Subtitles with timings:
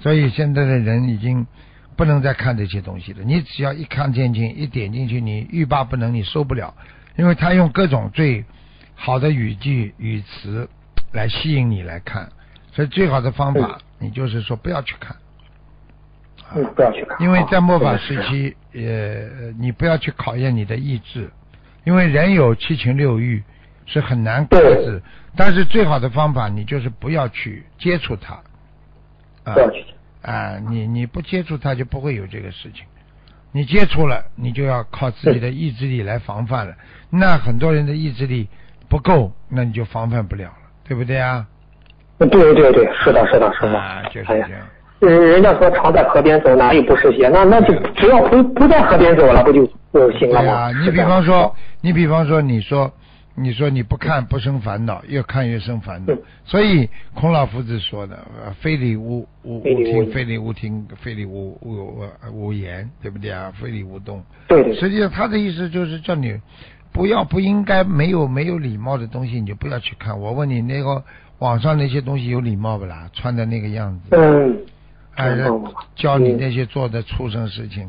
[0.00, 1.46] 所以现在的人已经
[1.96, 3.22] 不能再看这些东西了。
[3.24, 6.74] 你只要一看见进，一点进去，你欲罢不能，你受不了，
[7.16, 8.44] 因为他用各种最
[8.94, 10.68] 好的语句语词
[11.12, 12.30] 来吸引你来看。
[12.72, 15.16] 所以最好的方法，你就是说不要去看。
[16.54, 17.20] 嗯，不要去看。
[17.20, 21.28] 因为在末法啊时期，呃，你不要去考验你的意志，
[21.84, 23.42] 因为人有七情六欲，
[23.84, 25.02] 是很难克制。
[25.36, 28.40] 但是最好的方法，你就是不要去接触它。
[29.48, 29.84] 啊不要去。
[30.22, 32.84] 啊，你你不接触它，就不会有这个事情。
[33.52, 36.74] 你接触了，你就要靠自己的意志力来防范了。
[37.10, 38.48] 那很多人的意志力
[38.88, 40.54] 不够，那你就防范不了了，
[40.86, 41.46] 对不对啊？
[42.18, 43.78] 对对对，是的，是的，是的。
[43.78, 44.62] 啊，就是哎呀这样。
[45.00, 47.28] 人人家说常在河边走，哪有不湿鞋？
[47.28, 50.42] 那那就只要不不在河边走了，不就就行了吗？
[50.42, 52.92] 对啊，你比方说，你比方说，你说，
[53.40, 56.18] 你说你不看不生烦恼，越看越生烦恼嗯。
[56.44, 63.52] 所以孔老夫子说的呃“非礼勿勿勿听，非礼勿听，非礼勿勿勿言”，对不对啊？
[63.60, 64.22] 非礼勿动。
[64.48, 66.40] 对对实际上他的意思就是叫你
[66.92, 70.18] 不要不应该没有没有礼貌的东西，你就不要去看。
[70.18, 71.04] 我问你，那个
[71.38, 73.08] 网上那些东西有礼貌不啦？
[73.12, 74.16] 穿的那个样子。
[74.16, 74.58] 嗯，
[75.14, 75.36] 哎
[75.94, 77.88] 教你那些做的畜生事情，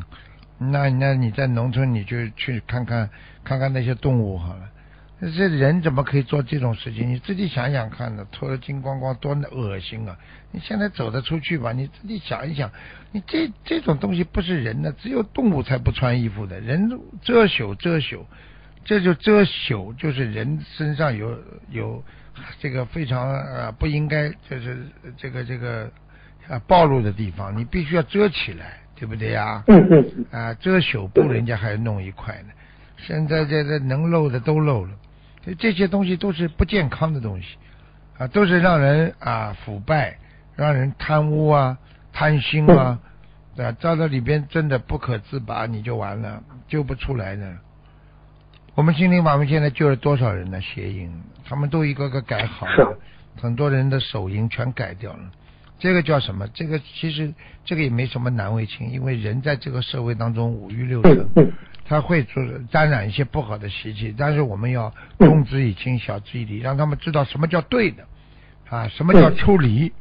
[0.58, 3.09] 那那你在农村你就去看看
[3.44, 4.61] 看看那些动物好了。
[5.22, 7.09] 这人怎么可以做这种事情？
[7.09, 10.17] 你自己想想看呢，脱了精光光多恶心啊！
[10.52, 11.73] 你现在走得出去吧？
[11.73, 12.72] 你自己想一想，
[13.11, 16.61] 你这这种东西不是人的，只有动物才不穿衣服的。
[16.61, 16.89] 人
[17.22, 18.26] 遮羞遮羞，
[18.86, 21.38] 这就遮羞，就是人身上有
[21.70, 22.02] 有
[22.59, 25.92] 这个非常呃不应该，就是这个这个
[26.48, 29.61] 啊暴露的地方，你必须要遮起来，对不对呀？
[29.67, 32.54] 嗯嗯啊，遮羞布人家还弄一块呢，
[32.95, 34.92] 现在这这能露的都露了，
[35.44, 37.58] 所以这些东西都是不健康的东西，
[38.18, 40.18] 啊，都是让人啊腐败，
[40.56, 41.78] 让人贪污啊、
[42.12, 43.00] 贪心啊，
[43.56, 43.72] 对吧？
[43.80, 47.58] 照到里边真的不可自拔，你就完了，救不出来的。
[48.76, 50.61] 我们心灵法门现在救了多少人呢？
[50.61, 51.11] 邪淫，
[51.45, 52.98] 他们都一个个改好了，
[53.42, 55.20] 很多人的手淫全改掉了。
[55.80, 56.48] 这个叫什么？
[56.50, 57.34] 这个其实
[57.66, 61.28] 这个也没什么难为情，因为人在这个社会当中五欲六尘
[61.88, 68.04] 他会做沾染一些不好的习气，但是我们要动之以情，晓之以理，让他们知道什么叫对的，
[68.70, 69.92] 啊，什么叫出离。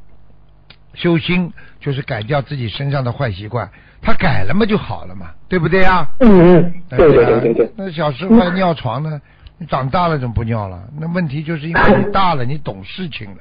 [0.94, 3.70] 修心就是改掉自己身上的坏习惯，
[4.02, 6.08] 他改了嘛就好了嘛，对不对呀？
[6.18, 9.20] 嗯嗯，对对啊对对对，那小时候还尿床呢，
[9.58, 10.82] 你长大了怎么不尿了？
[10.98, 13.36] 那问题就是因为你大了，你懂事情了，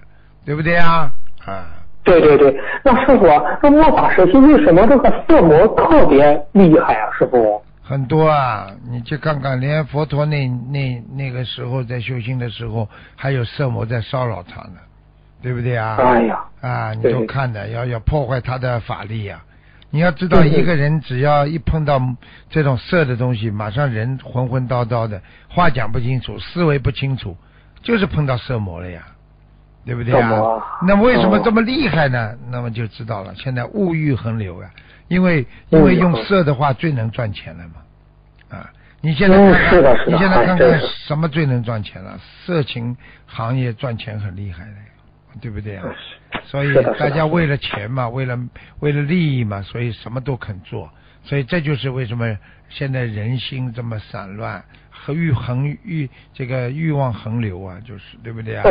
[0.45, 1.09] 对不对啊？
[1.45, 1.76] 啊，
[2.07, 2.59] 对对对。
[2.83, 3.27] 那师傅，
[3.61, 7.11] 那末法时期为什么这个色魔特别厉害啊？
[7.19, 7.61] 师傅？
[7.83, 14.79] 很多啊，你去看看，连佛陀那那那个时候在修行的时候，还有色魔在骚扰他呢，
[15.41, 15.95] 对不对啊？
[15.97, 19.41] 哎呀，啊，你对都看的，要要破坏他的法力呀、
[19.89, 22.01] 你要知道，一个人只要一碰到
[22.49, 27.37] 这种色的东西，马上人浑浑叨叨的，话讲不清楚，思维不清楚，
[27.81, 29.03] 就是碰到色魔了呀，
[29.87, 30.29] 对不对啊？
[30.29, 30.63] 啊？
[30.85, 32.35] 那为什么哦这么厉害呢？
[32.51, 34.69] 那么就知道了，现在物欲横流啊，
[35.07, 42.19] 因为因为用色的话最能赚钱了嘛，啊，你现在嗯看看，你现在看看什么最能赚钱了？
[42.45, 44.71] 色情行业赚钱很厉害的，
[45.37, 45.85] 对不对啊？
[46.43, 48.39] 所以大家为了钱嘛，为了
[48.79, 50.89] 为了利益嘛，所以什么都肯做。
[51.23, 52.37] 所以这就是为什么
[52.69, 58.63] 现在人心这么散乱，和欲横欲这个欲望横流啊，就是对不对啊？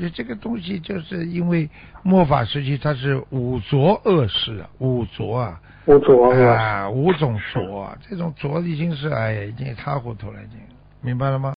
[0.00, 1.68] 就这个东西，就是因为
[2.04, 6.32] 末法时期它是五浊恶世啊，五浊啊，五浊。
[6.32, 10.60] 啊，五种浊啊，这种浊已经是哎呀，已经一塌糊涂了，已经
[11.00, 11.48] 明白了吗？